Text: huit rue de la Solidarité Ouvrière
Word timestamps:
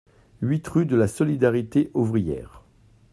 huit 0.41 0.67
rue 0.67 0.87
de 0.87 0.95
la 0.95 1.07
Solidarité 1.07 1.91
Ouvrière 1.93 2.63